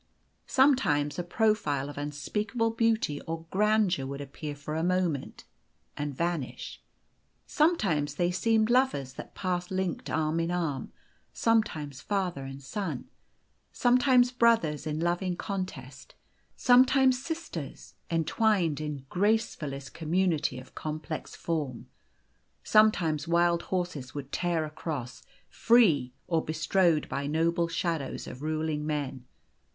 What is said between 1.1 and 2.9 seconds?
a profile of unspeakable